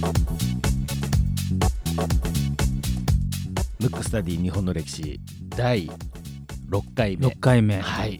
[0.00, 0.06] ム
[3.86, 5.90] ックスタディ日本の歴史第
[6.70, 7.26] 6回目。
[7.26, 7.80] 6回目。
[7.80, 8.18] はい、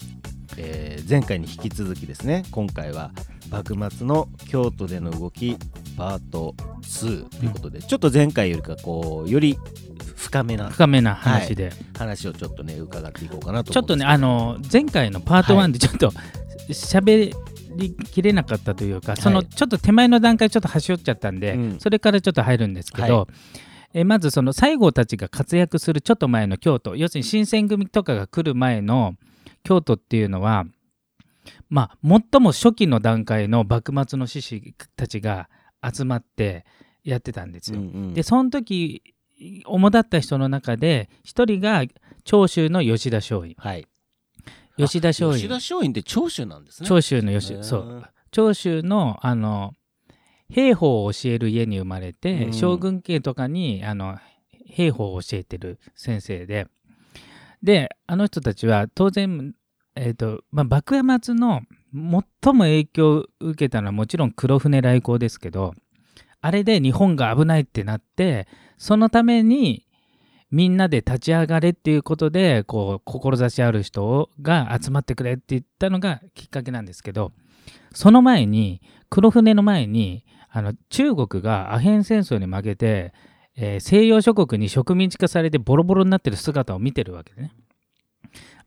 [0.58, 2.45] えー前回に引き続きですね。
[2.51, 3.12] 今回は
[3.51, 5.56] 幕末の京都での動き
[5.96, 9.59] パート2ということで、ちょっと前回よりかこうより
[10.17, 16.12] 深めな深めな話で、話をちょっとね伺っていこうかなとちょっとねあの前回のパート1でちょっと
[16.69, 17.35] 喋
[17.81, 21.80] りきれなかったというか、そのちょっと手前の段階ちょっと端折っちゃったんで、うん。
[21.80, 23.29] それからちょっと入るんですけど、は
[23.93, 29.15] えまずその西郷たちが活躍するちょっと前の京都要するに新選組とかが来る前の
[29.65, 30.65] 京都っていうのは
[31.69, 35.49] まあ最も初期の段階の幕末の志士たちが
[35.83, 36.65] 集まって
[37.02, 37.80] やってたんですよ。
[37.80, 38.15] うんうん。
[38.15, 39.02] でその時
[39.66, 41.83] 主だった人の中で一人が
[42.24, 43.57] 長州の吉田松陰。
[43.59, 43.87] はい
[44.87, 45.34] 吉田松陰。
[45.37, 46.88] 吉田松陰って長州なんですね。
[46.88, 48.05] 長州の吉そう。
[48.30, 49.75] 長州のあの
[50.48, 52.52] 兵法を教える家に生まれて、うん。
[52.52, 54.19] 将軍家とかにあの
[54.66, 56.69] 兵法を教えてる先生で。
[57.63, 59.54] であの人たちは当然、
[59.95, 65.75] えーとまあ、幕末の最も影響を受けたのはもちろん黒船来航ですけど
[66.41, 69.87] あれで日本が危ないってなってそのために
[70.50, 77.32] みんなで立ち上がれっていうことでこう志ある人が集まってくれって言ったのがきっかけなんですけど
[77.92, 83.15] その前に黒船の前にあの中国がアヘン戦争に負けて、
[83.56, 87.53] えー西洋諸国に植民地化されてボロボロになってる姿を見てるわけでね。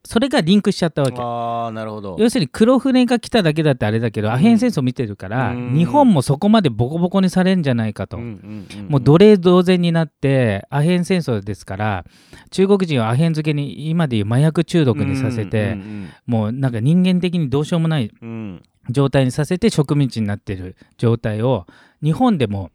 [0.06, 1.18] それがリンクしちゃったわけ。
[1.18, 2.18] ああなるほど。
[2.20, 5.74] 要するに黒船が来ただけだってあれだけど、アヘン戦争見てるから、うん。
[5.74, 12.06] 日本もそこまでボコボコにされんじゃないかと、うんうんうんもう奴隷同然になってアヘン戦争ですから
[12.52, 18.64] 中国人をアヘン漬けに今でいう麻薬中毒にさせて、うんもうなんか人間的にどうしようもないうんうん。
[18.90, 21.66] 状態にさせて植民地になってる状態を
[22.04, 22.72] 日本でも、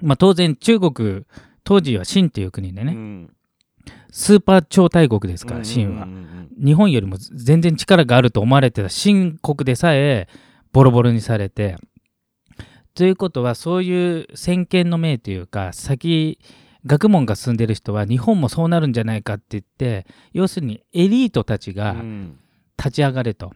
[0.00, 1.26] まあ、当然中国
[1.64, 3.30] 当時は清っていう国でね、うん
[4.10, 6.06] スーパー超大国ですから清は。
[6.62, 10.28] 日本よりも全然力があると思われてた清国でさえ
[10.72, 11.76] ボロボロにされて。
[12.94, 16.38] ということはそういう先見の明というか先
[16.86, 22.38] 学問が進んでる人は日本もそうなるんじゃないかって言って要するにエリートたちうがん。
[22.76, 23.52] 立ち上がれと。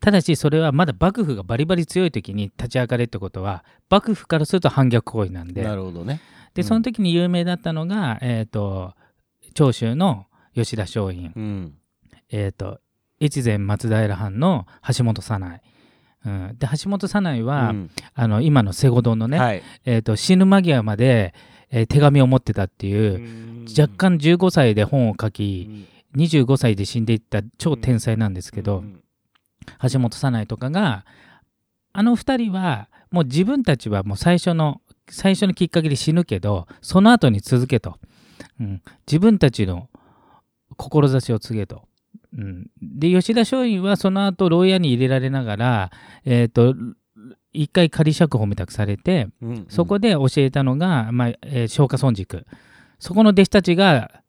[0.00, 5.62] ただしそれはまだ幕府がバリバリ強い時に立ち上がれってことは幕府からすると反逆行為なんで。
[5.62, 6.20] なるほどね。
[6.54, 8.94] でその時に有名だったのが、えー、と
[9.54, 11.74] 長州の吉田松陰、うん。
[12.30, 12.80] えー、と
[13.20, 14.66] 越前松平藩の
[14.96, 15.60] 橋本早苗、
[16.24, 17.90] うん、で橋本早苗は、うん。
[18.14, 19.62] あの今の瀬古堂のね、はい。
[19.84, 21.34] えー、と死ぬ間際まで、
[21.70, 25.86] えー手紙を持ってたっていう、若干15歳で本を書き
[26.16, 29.00] 25歳で死んでいった超天才なんですけど、うん。
[29.90, 31.04] 橋本早苗とかが
[31.92, 37.96] あの2人はもう自分たちはもう最初の最初のきっかけで死ぬけどその後に続けと、
[38.60, 39.88] うん、自分たちの
[40.76, 41.82] 志を告げと。
[42.32, 45.90] うん、で吉田松陰はその後牢屋に入れられながら、
[46.24, 46.76] えー、と
[47.52, 52.46] 一回仮釈放みたくされてうんそこで教えたのが、まあえー松下村塾。
[52.98, 54.22] そこの弟子たちが、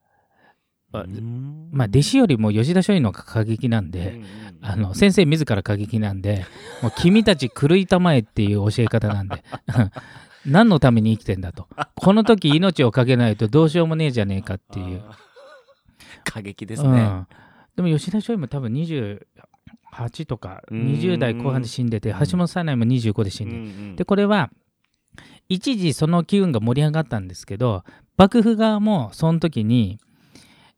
[0.91, 4.25] まあ弟子よりも吉田松陰の方が過激なんで、うん。
[4.61, 6.45] あの先生自ら過激なんで
[6.81, 9.43] もう君たち狂いたまえっていう教え方なんで
[10.45, 11.67] 何のために生きてんだと。
[11.95, 15.03] この時命をかけないとどうしようもねえじゃねえかっていう、
[16.23, 16.89] 過激ですね。
[16.89, 17.27] うん、
[17.75, 22.19] でも吉田松陰も多分28とかうーん20代後半で死んでてうん。
[22.19, 24.49] 橋本早苗も25で死んでる、んでこれは
[25.49, 27.83] 一時その機運が盛り上がったんですけど
[28.17, 29.99] 幕府側もその時に、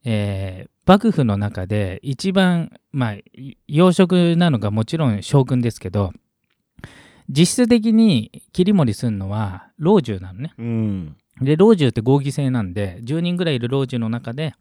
[0.04, 6.12] えー幕府の中で一番まあい要職なのがもちろん将軍ですけど
[7.30, 10.54] 実質的に切り盛りするのは老中なのね。
[10.58, 11.16] うん。
[11.42, 14.54] で老中って合議制なんで10人ぐらいいる老中の中で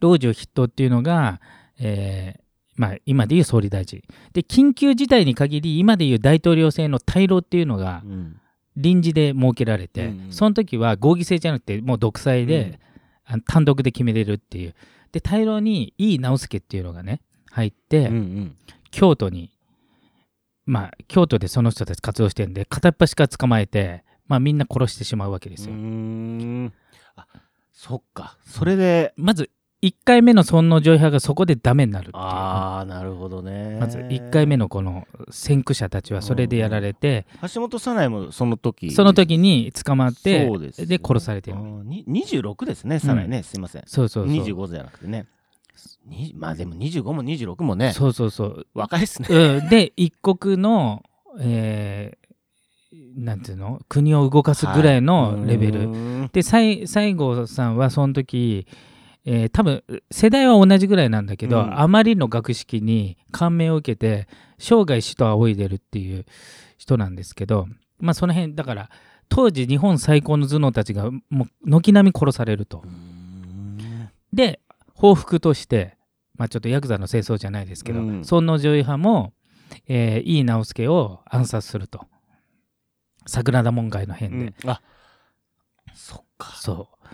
[0.00, 1.40] 老中筆頭っていうのが、
[1.78, 2.40] えー
[2.76, 4.02] まあ、今でいう総理大臣。
[4.32, 8.36] で緊急事態に限り今でいう大統領制の大老っていうのがうん。
[8.76, 10.32] 臨時で設けられて、うんうん。
[10.32, 12.78] その時は合議制じゃなくてもう独裁で、
[13.24, 14.74] あの単独で決めれるっていう。
[15.12, 17.20] で大老に井伊直弼っていうのがね
[17.50, 18.56] 入って、うんうん。
[18.90, 19.50] 京都に
[20.70, 25.74] まあ京都でその人たち活動してるんで片っ端から捕まえて、まあ、みんな殺してしまうわけですよ。
[25.74, 26.72] うーん。
[27.16, 27.26] あ
[27.72, 28.38] そっか。
[28.46, 29.50] それでまず
[29.82, 33.78] 1回目の尊王攘夷派がそこでダメになるっていうああなるほどね。
[33.80, 40.86] まず1回目のこの先駆者たちはそれでやられて、橋本早苗もその時その時に捕まってですね。
[40.86, 41.56] で殺されてる。
[41.56, 43.82] あーに26ですね早苗ね、すいません。
[43.86, 44.34] そうそうそう。
[44.34, 45.20] 25じゃなくてね。
[45.20, 45.39] に
[46.34, 48.66] まあでも25も26もねそうそうそう。
[48.74, 49.28] 若いですね。
[49.30, 51.02] うん、で一国の、
[51.40, 52.20] えー
[53.16, 53.80] なんていうの？
[53.88, 55.92] 国を動かすぐらいのレベル、
[56.24, 58.66] ルで西西郷さんはその時、
[59.24, 61.80] えー多分世代は同じぐらいなんだけど、うん。
[61.80, 64.26] あまりの学識に感銘を受けて
[64.58, 66.24] 生涯死と仰いでるっていう
[66.78, 67.68] 人なんですけど
[67.98, 68.90] まあその辺だから
[69.28, 72.82] 当時日本最高の頭脳たちがもう軒並み殺されると。
[74.32, 74.60] で
[75.00, 75.96] 報復として、
[76.36, 78.24] まあ、ちょっとヤクザの清掃じゃないですけど、うん。
[78.24, 79.32] 尊王攘夷派も、
[79.88, 82.06] えー井伊直弼を暗殺すると。
[83.26, 84.80] 桜田門外の変で、あ
[85.94, 86.52] そっか。
[86.56, 87.06] そう。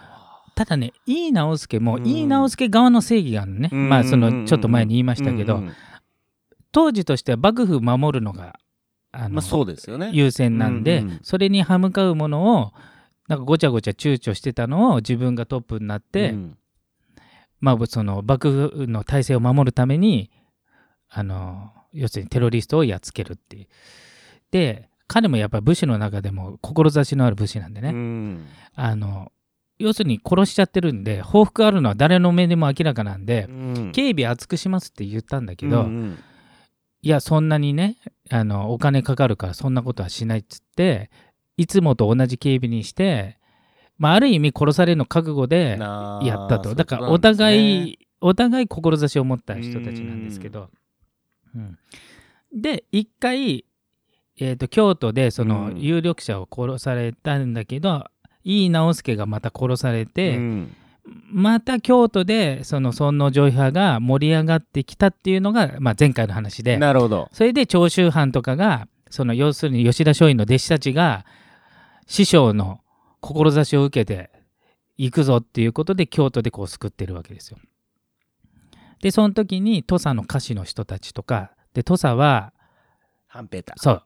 [0.54, 2.06] ただね井伊直弼も、うん。
[2.06, 5.62] 井伊直弼側の正義があるのね、まあそのちょっと前に言いましたけど、うん。
[5.64, 5.72] うん
[6.72, 8.58] 当時としては幕府を守るのが
[9.10, 10.10] あの、まあそうですよね。
[10.12, 12.72] 優先なんで、うんうんそれに歯向かうものを
[13.28, 16.58] なんかごちゃごちゃ躊躇してたのを自分がトップになって、うん
[17.66, 20.30] まあ、その幕府の体制を守るために
[21.08, 23.66] あの要するにテロリストをやっつけるっていう。
[24.52, 28.46] で彼もやっぱり武士の中でも志のある武士なんでね、うん。
[28.76, 29.32] あの
[29.80, 33.92] 要するに殺しちゃってるんで報復あるのは誰の目でも明らかなんで、うん。
[33.92, 36.18] 警備厚くしますって言ったんだけど、うんうん。
[37.02, 37.96] いやそんなにね
[38.30, 41.10] あのお金かかるからそんなことはしないっつって
[41.56, 43.38] いつもと同じ警備にして、
[43.98, 46.74] まあ、ある意味殺されるの覚悟でやったと。
[46.74, 50.70] だからおそういね互い、お互い志を持った人たちなんですけど。
[51.54, 51.78] うん。
[52.54, 53.64] で、一回、
[54.38, 55.80] えーと、京都でそのうん。
[55.80, 58.04] 有力者を殺されたんだけど、
[58.44, 60.76] 井伊直弼がまた殺されて、うん。
[61.30, 67.28] また京都でその尊王攘夷派が盛り上がってきたっていうのが、まあ、前回の話で、なるほど。
[67.32, 71.24] それで長州藩とかが、その要するに吉田松陰の弟子たちが、
[72.06, 72.80] 師匠の
[73.20, 74.30] 志を受けて
[74.96, 77.58] 行くぞっていうことで京都でこう救ってるわけですよ。
[79.00, 82.52] で、その時に土佐の歌手の人たちとか、で、土佐は、
[83.26, 83.74] 半平太。
[83.76, 84.02] そう、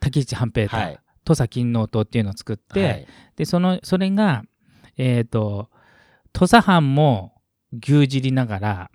[0.00, 0.98] 滝市半平太、はい。
[1.24, 3.06] 土佐勤王党っていうのを作って、はい。
[3.36, 4.44] で、その、それが、
[4.96, 5.68] えっ、と、
[6.32, 7.34] 土佐藩も
[7.72, 8.90] 牛耳りながら、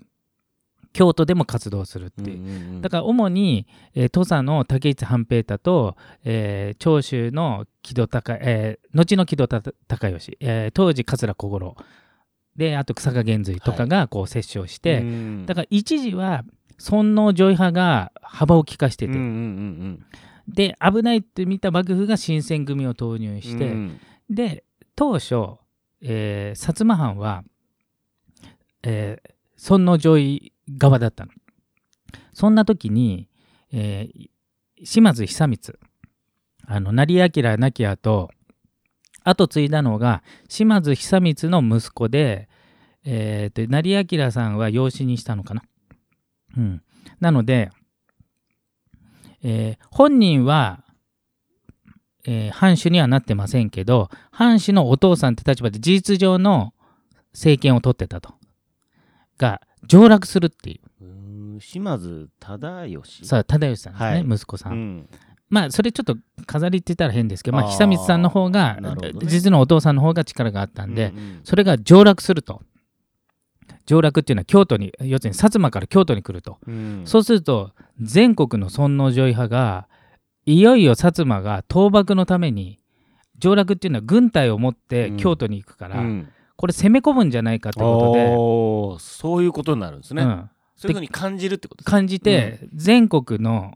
[0.95, 2.39] 京都でも活動するっていう。
[2.39, 2.81] うんうんうん。
[2.81, 11.75] だから主に、えー土佐の竹市半平太と、えー長州の木戸孝、えー後の木戸孝義、えー当時桂小五郎。
[12.55, 15.45] であと草加源瑞とかがこう折衝して、うん。
[15.45, 16.45] だから一時は
[16.77, 20.05] 尊王攘夷派が幅を利かしてて、うんうんうん
[20.47, 23.99] で危ないって見た幕府が新選組を投入うんして、うん。
[24.29, 24.63] で
[24.95, 25.57] 当初、
[26.01, 27.43] えー薩摩藩は、
[28.83, 31.31] えー尊王攘夷側だったの。
[32.33, 33.29] そんな時に、
[33.71, 34.29] えー
[34.83, 35.77] 島津久光
[36.67, 38.29] あの成明亡き後
[39.23, 42.49] 後継いだのが島津久光の息子で、
[43.05, 45.63] えーと成明さんは養子にしたのかな。
[46.57, 46.83] うん、
[47.21, 47.71] なので、
[49.43, 50.83] えー本人は
[52.25, 56.73] えー藩主にはなってませんけど藩主のお父さんって立場で事実上の
[57.33, 58.33] 政権を取ってたと
[59.37, 61.05] が上洛するっていう。
[61.05, 61.05] う
[61.57, 63.25] ん島津忠義。
[63.25, 64.25] さあ忠義さんですね、はい。
[64.25, 65.09] 息子さん、うん。
[65.49, 69.11] まあそれちょっと飾りって言ったら変ですけど、まあ、久光さんの方が、ね。
[69.23, 71.39] 実のお父さんの方が力があったんで、うんうん。
[71.43, 72.61] それが上洛すると。
[73.85, 77.01] 上洛っていうのは京都に要するに薩摩から京都に来ると、うん。
[77.05, 77.71] そうすると
[78.01, 79.87] 全国の尊王攘夷派が
[80.45, 82.79] いよいよ薩摩が倒幕のために
[83.37, 85.17] 上洛っていうのは軍隊を持ってうん。
[85.17, 88.13] 京都に行くから、うんこれ攻め込むんじゃないかってこ
[88.97, 90.49] とで、そういうことになるんですね、うん。
[90.75, 91.91] そういうふうに感じるってことですね。
[91.91, 93.73] 感じて、全国の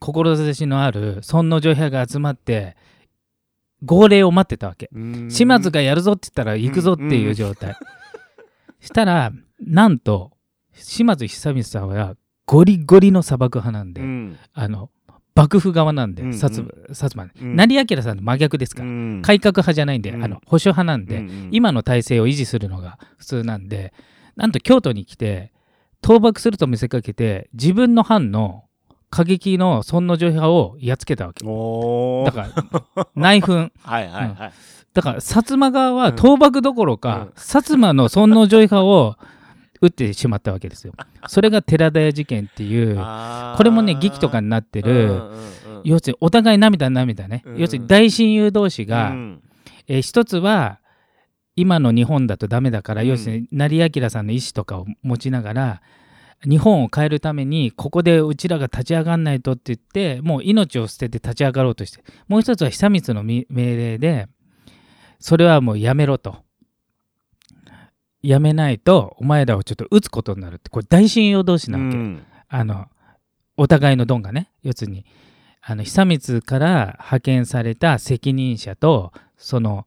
[0.00, 2.76] 志のある尊王攘夷派が集まって
[3.84, 4.88] 号令を待ってたわけ。
[4.92, 5.30] うん。
[5.30, 7.76] 島津がやるぞって言ったら行くぞっていう状態。
[8.80, 10.32] したらなんと
[10.72, 14.38] 島津久光さんはゴリゴリの砂漠派なんで、うん。
[14.54, 14.90] あの
[15.38, 16.34] 幕府側なんで、うんうん。
[16.34, 17.32] 薩摩薩摩ね。
[17.40, 17.56] うん。
[17.56, 19.22] 成明さんと真逆ですから、うん。
[19.22, 20.24] 改革派じゃないんで、うん。
[20.24, 23.94] あの保守派なんで、うんうん今の体制を維持するのが普通なんで
[24.36, 25.52] なんと京都に来て
[26.04, 28.64] 倒幕すると見せかけて自分の藩の
[29.10, 31.44] 過激の尊王攘夷派をやっつけたわけ。
[31.44, 32.48] だか
[32.96, 33.70] ら内紛。
[33.82, 34.52] はいはいはい、
[34.92, 37.28] だから薩摩側は倒幕どころか、うん。
[37.30, 39.16] 薩摩の尊王攘夷派を
[39.80, 40.92] 撃ってしまったわけですよ。
[41.26, 45.48] それが寺田屋事件っていうこれもね劇とかになってる、うんうんうん
[45.84, 47.56] 要するにお互い涙涙ね、うん。
[47.58, 49.42] 要するに大親友同士が、うん。
[49.86, 50.80] えー一つは
[51.56, 53.08] 今の日本だとダメだから、うん。
[53.08, 55.82] 要するに成明さんの意思とかを持ちながら
[56.44, 64.28] 日本を変えるためにここでうちらが立ち上がんないとって言ってもう命を捨てて立ち上がろうとしてもう一つは久光のみ命令で
[65.18, 66.36] それはもうやめろと
[68.28, 72.86] やめないとお前らをちょっと撃つことになるってこれ大親友同士なわけ、うんあの
[73.58, 75.04] お互いのドンがね要するに
[75.60, 79.86] あの久光から派遣された責任者とその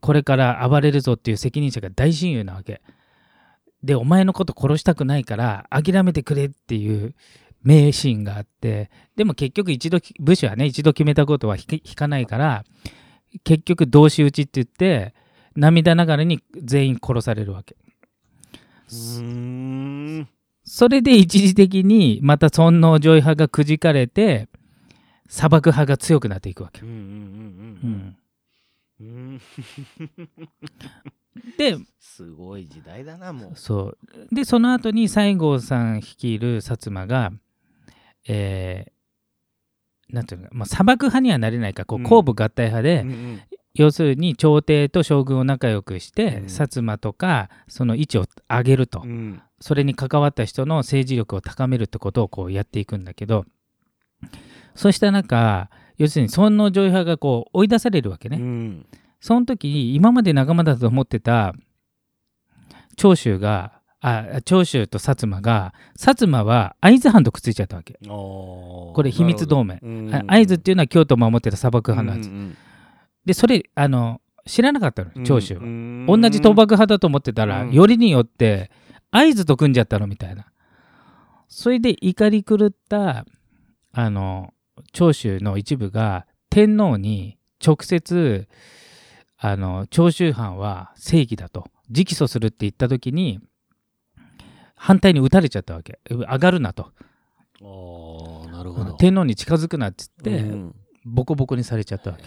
[0.00, 2.82] これから暴れるぞっていう責任者が大親友なわけ。
[3.82, 7.14] でお前のこと殺したくないから諦めてくれっていう
[7.62, 12.64] 名シーンがあってでも結局一度武士はね一度決めたことは引かないから
[13.44, 15.14] 結局同士討ちって言って
[15.56, 17.76] 涙ながらに全員殺されるわけ。
[20.64, 24.48] それで一時的にまた尊王攘夷派がくじかれて
[25.28, 26.82] 砂漠派が強くなっていくわけ。
[31.58, 33.52] ですごい時代だなもう。
[33.54, 33.98] そう。
[34.34, 37.32] でその後に西郷さん率いる薩摩が
[38.28, 43.40] えー、なんていうのまあ、砂漠派にはなれないかこう後部合体派で、うんうんうん
[43.74, 53.44] 要するに朝廷と将軍を仲良くして、うん、薩摩とかその位置を上げると、うん、それに関わった人の政治力を高めるってことをこうやっていくんだけど。
[54.74, 58.86] そうした中要するに尊王攘夷派がこう追い出されるわけね、うん、
[59.20, 61.54] その時に今まで仲間だと思ってた
[62.96, 67.98] 長州があ長州と薩摩が薩摩は会津藩とくっついちゃったわけ。
[68.04, 69.78] これ秘密同盟。
[70.26, 72.56] 会津っていうのは京都を守ってた砂漠派なんです、うんうん、
[73.24, 78.70] でそれあの知らなかったの長州は、うん、同じ倒幕派だと思ってたら、うん、よりによって
[79.10, 80.46] 会津と組んじゃったのみたいな。
[81.48, 83.26] それで怒り狂った
[83.92, 84.54] あの
[84.92, 88.48] 長州の一部が天皇に直接
[89.36, 93.38] あの長州藩は正義だと直訴するって言った時に
[94.74, 96.00] 反対に打たれちゃったわけ。
[96.08, 96.90] 上がるなと。
[97.60, 98.94] あなるほど。
[98.94, 100.74] 天皇に近づくなっつって、うん、
[101.04, 102.24] ボコボコにされちゃったわけ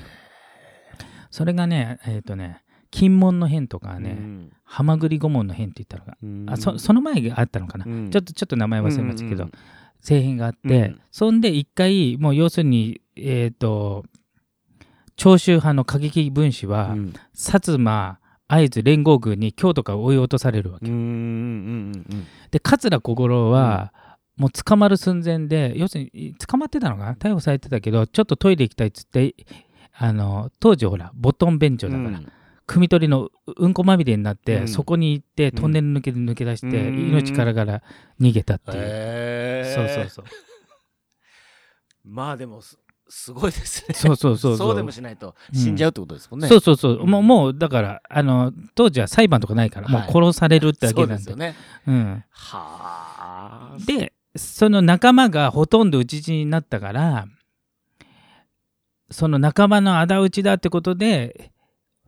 [1.36, 9.52] それがねえっ、ー、とね金門の変とかね、うん、はまぐり御門の変って言ったのが、うん、あそその前があったのかな、うん、ちょっとちょっと名前忘れましたけど、うんうん、
[10.00, 14.06] 政変があって、そんで一回もう要するにえっ、ー、と
[15.18, 16.96] 長州派の過激分子は、
[17.36, 20.86] 薩摩会津連合軍に京都から追い落とされるわけ。
[22.52, 23.94] で桂小五郎は、
[24.38, 27.14] もう捕まる寸前で要するに捕まってたのかな？
[27.16, 29.34] 逮捕されてたけどちょっとトイレ行きたいっつって
[29.98, 32.22] あの当時ほらボトン便所だから、
[32.68, 37.84] 汲み取りのうんこまみれになって、うん、そこに行ってトンネル抜けて抜け出して、うん、命からがら
[38.20, 40.26] 逃げたっていう、えー、そうそうそう
[42.08, 42.62] まあでも
[43.08, 43.94] すごいですね。
[43.94, 46.46] そうそうそうそうでもしないと死んじゃうってことですもんね。
[46.46, 47.06] うん、そうそうそう。
[47.06, 51.30] もう、もう、だから、あの、当時は裁判とかないから、もう殺されるってわけなんで。
[51.30, 51.56] よね。
[51.86, 52.24] うん。
[52.32, 53.78] はあ。
[53.86, 57.28] で、その仲間がほとんど討ち死になったから、
[59.16, 61.52] その仲間の仇討ちだってことで、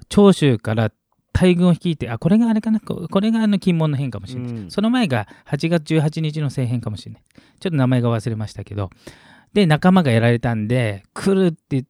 [0.10, 0.92] 長州から
[1.32, 7.24] 大軍を率いて、あ、これがあれかな、これがあの金門の変かもしれない、うん、その前が8月18日の政変かもしれない。
[7.60, 8.90] ちょっと名前が忘れましたけど、
[9.54, 11.86] で、仲間がやられたんで、来るって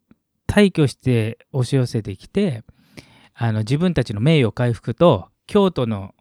[0.47, 2.63] 退去して押し寄せてきて、
[3.33, 6.13] あの自分たちの名誉回復と京都の、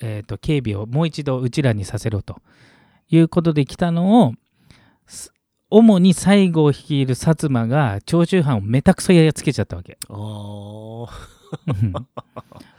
[0.00, 2.40] えーと、警備をもう一度うちらにさせろと
[3.10, 4.34] いうことで来たのを
[5.70, 9.98] 主に西郷率いる薩摩が長州藩をめたくそややつけちゃったわけ。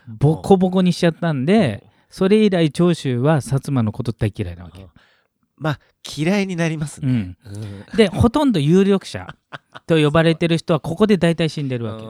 [0.08, 4.86] ボコボコにしちゃったんでそれ以来長州は薩摩のこと大嫌いなわけ。
[5.58, 5.80] まあ
[6.18, 7.38] 嫌いになりますね。
[7.46, 9.28] うん、 でほとんど有力者
[9.86, 12.04] と呼ばれてる人はここで大体死んでるわけ。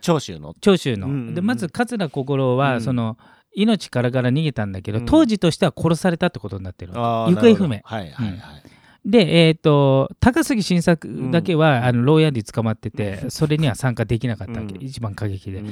[0.00, 0.54] 長州の。
[0.60, 1.06] 長州の。
[1.06, 3.16] うんうんうん、でまず桂小五郎は、その
[3.54, 7.80] 命からがら逃げたんだけど、当時としては殺されたってことになってる行方不明。
[7.82, 15.60] はいはいはい、で、えーと、高杉晋作だけは、うん、あの牢屋に捕まってて、それには参加できなかったわけ、うん、一番過激で。
[15.60, 15.68] うん、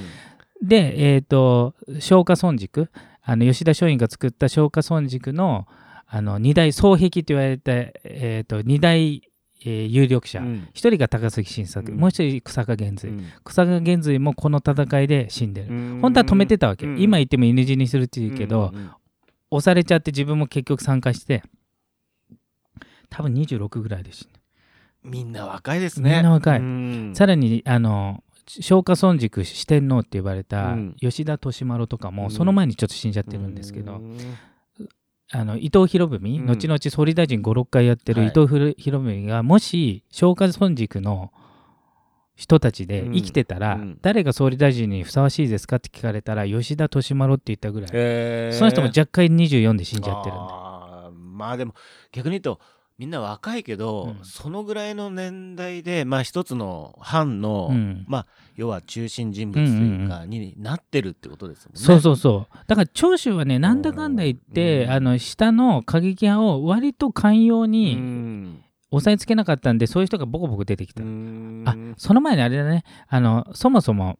[0.63, 2.91] で、えーと、松下村塾
[3.23, 5.67] あの吉田松陰が作った松下村塾の
[6.09, 7.73] あの二大双璧と言われた、
[8.05, 9.29] えーと、二大、
[9.65, 10.41] えー、有力者、
[10.73, 13.13] 一、人が高杉晋作、もう一人草加源瑞、
[13.45, 15.69] 草加源瑞もこの戦いで死んでる、
[16.01, 18.73] 本当は止めてたわけ、今言っても犬死にするって言うけど、
[19.51, 21.43] 押されちゃって自分も結局参加して
[23.11, 24.29] 多分26ぐらいです、
[25.03, 26.15] みんな若いですね。
[26.15, 26.61] みんな若い。
[27.15, 34.01] さらにあの松下村塾四天王って言われた吉田利麿とかも、その前にちょっと死んじゃってるんですけど、
[35.33, 41.33] あの伊藤博文、うん、後々総理大臣56回やってる伊藤博文が、もし松下村塾の
[42.37, 50.53] 人たちで生きてたら、うん、誰が総理大臣にふさわしいですかって聞かれたら吉田利麿って言ったぐらい、えー、その人も若干24で死んじゃってるんで。
[51.37, 51.75] まあでも
[52.13, 52.61] 逆に言うと
[52.99, 61.81] みんな若いけど、うん、そのぐらいの年代で、まあ、一つの藩の、うん、まあ、要は中心人物というか、になってるってことですもんね。
[61.81, 62.57] そうそうそう。
[62.67, 72.85] だから長州はねなんだかんだ言って、あの下の過激派を割と寛容に押さえつけなかったんでそういう人がボコボコ出てきた、あその前にあれだね。
[73.09, 74.17] あのそもそも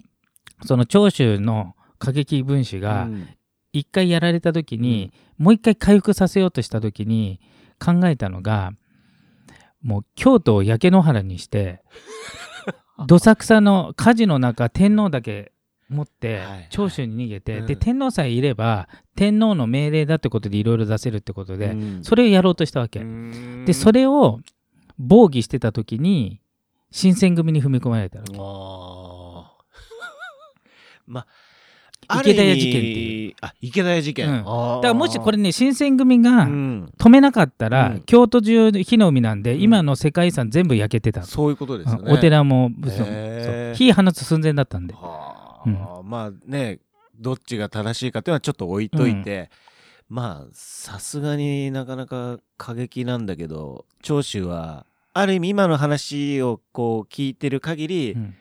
[0.67, 3.29] その長州の過激分子がうん。
[3.73, 7.41] 一回やられた時に、もう一回回復させようとした時に
[7.79, 8.73] 考えたのが
[9.83, 11.83] もう京都を焼け野原にして
[13.07, 15.53] どさくさの火事の中天皇だけ
[15.89, 16.67] 持ってはいはい。
[16.71, 17.67] 長州に逃げて、うん。
[17.67, 22.05] で天皇さえいれば天皇の命令だってことでいろいろ出せるってことで、うん。
[22.05, 23.05] それをやろうとしたわけ、
[23.65, 24.41] でそれを
[24.99, 26.41] 防御してた時に
[26.91, 29.67] 新選組に踏み込まれたのあー。
[31.07, 31.27] ま
[32.21, 34.37] 池田屋事件っていうあ池田屋事件、うん。
[34.39, 36.93] だからもしこれね新選組がうん。
[36.99, 38.01] 止めなかったら、うん。
[38.03, 39.61] 京都中火の海なんで、うん。
[39.63, 41.21] 今の世界遺産全部焼けてた。
[41.21, 42.03] の、そういうことですよね。
[42.07, 42.71] うんお寺も
[43.75, 44.95] 火放つ寸前だったんで。
[44.95, 46.03] はあ。
[46.05, 46.79] まあね
[47.19, 49.51] どっちが正しいかっていうのはちょっと置いといて、
[50.09, 58.35] まあさすがになかなか過激なんだけど長州はある意味今の話をこう聞いてる限り、うん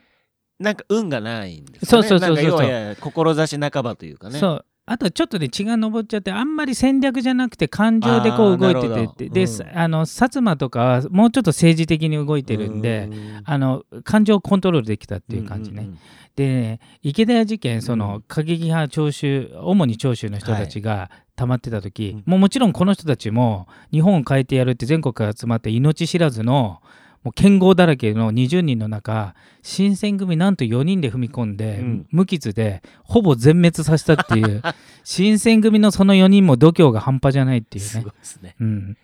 [0.60, 2.08] なんか運がないんですよね。
[2.08, 2.50] そうそうそうそう。
[2.50, 4.40] なんか要は志半ばというかね。
[4.40, 4.66] そう。
[4.88, 9.30] あとちょっとね血が上っちゃってあんまり戦略じゃなくて感情でこう動いててって。
[9.30, 9.42] で、ど。
[9.42, 9.48] うん。
[9.48, 13.42] さあの薩摩とかはもうちょっと政治的に動いてるんでうん。
[13.44, 16.00] あの感情をコントロールできたっていう感じね、んんん。
[16.36, 18.22] でね池田屋事件そうのん。
[18.28, 22.32] 過激派長州主に長州の人たちが溜まってた時、うん。
[22.32, 26.80] もうもちろんこの人たちも日本を変えてやるって全国から集まって命知らずの
[27.26, 32.08] もう剣豪だらけの20人の中新選組なんと4人で踏み込んで、うん。
[32.12, 34.62] 無傷でほぼ全滅させたっていう
[35.04, 38.56] 新選組のその4人も度胸が半端じゃないっていうすねごいですね。
[38.60, 38.98] うん、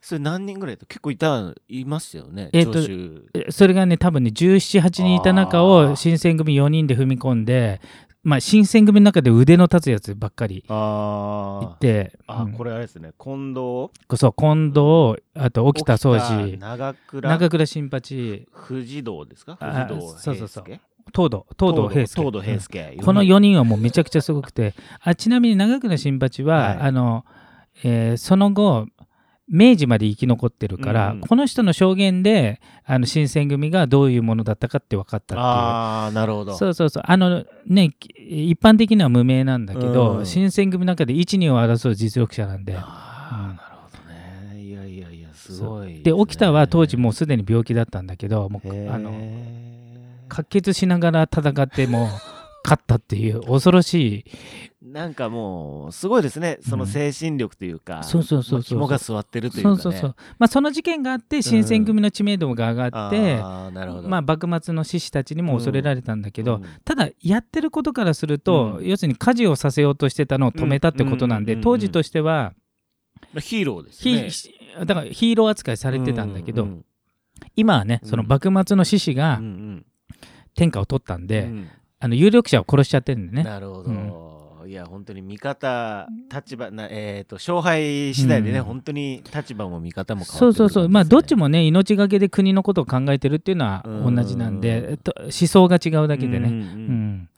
[0.00, 2.78] それ何人ぐらいと結構いたいますよねえっと
[3.50, 7.80] それがね多分ね1718人いた中を新選組4人で踏み込んで
[8.24, 12.52] まあ新選組の中で腕の立つやつばっかりあいてあ、うん。
[12.52, 13.12] これあれですね。
[13.18, 13.90] 近藤？
[14.16, 16.58] そう近藤あと沖田総司。
[16.58, 18.46] 長倉長倉新八。
[18.52, 19.56] 藤堂ですか？
[19.60, 20.64] あ藤堂そうそうそう。
[20.64, 20.80] 平介
[21.14, 22.20] 東堂東堂平介。
[22.20, 22.60] 東堂平うん。
[22.60, 24.74] 介、この4人はもうめちゃくちゃすごくて。
[25.00, 26.78] あちなみに長倉新八は、はい。
[26.80, 27.24] あの
[27.84, 28.88] えーその後
[29.50, 31.20] 明治まで生き残ってるから、うん。
[31.20, 35.40] この人の証言であの新選組がどういうものだったかって分かったっていう。
[35.40, 36.56] ああなるほど。
[36.56, 37.02] そうそうそう。
[37.06, 38.08] あのねき
[38.50, 40.26] 一般的には無名なんだけど、うん。
[40.26, 42.72] 新選組の中で一二を争う実力者なんで。
[42.72, 44.62] うんああなるほどね。
[44.62, 49.10] いやいやいやすごいで沖田は当時ももうすでに病気だったんだけどもうあのあの
[50.28, 52.08] 滑血しながら戦っても
[52.68, 54.24] 勝ったっていう恐ろしい。
[54.82, 56.58] なんかもうすごいですね。
[56.68, 60.14] その精神力というか、そうそうそうそうまあ肝が座ってるというか、ね、そうそうそう。
[60.38, 64.08] まあその事件があって新選組の知名度が上がって、ああなるほど。
[64.08, 66.64] まあ幕末の志士たちにも恐れられたんだけど、うん。
[66.84, 68.86] ただやってることからすると、うん。
[68.86, 71.60] 要するに火事をさせようとしてたのを止めたってことなんで、うん。
[71.60, 72.52] 当時としては、
[73.32, 74.84] まあヒーローですヒね。
[74.84, 76.68] だからヒーロー扱いされてたんだけど、うん。
[76.68, 76.84] うん。
[77.56, 79.86] 今はねうんその幕末の志士がうんうん。
[80.54, 81.68] 天下を取ったんで、うん
[82.00, 83.42] あの有力者を殺しちゃってるんでね。
[83.42, 88.64] なるほど、いや本当に味方立場なえっ、と勝敗次第でね、うん。
[88.64, 94.14] 本当に立場も味方も変わってくるそうそうそう、まあどっちももね命がけで国のことを考えてるっていうのはうん。
[94.14, 97.28] 同じなんで、えっと思想が違うだけでね、うんうん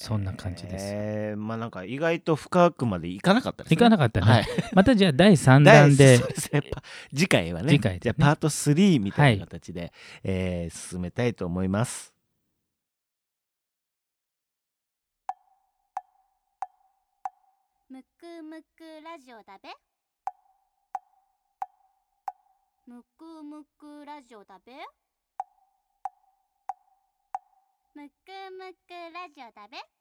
[0.00, 0.84] そんな感じです。
[0.88, 3.74] へーまあなんか意外と深くまでいかなかったですね。
[3.74, 4.46] いかなかったね、はい。
[4.72, 6.16] またじゃあ第3第弾で。
[6.18, 6.62] そうですね。
[6.62, 7.70] パ次回はね。
[7.70, 8.00] 次回でね。
[8.04, 9.92] じゃあパート3みたいな形で、
[10.22, 12.17] えー進めたいと思います
[18.38, 19.68] くむくラジオだべ。
[22.86, 24.74] むくむくラジオだべ。
[27.96, 29.97] むくむくラジオだべ。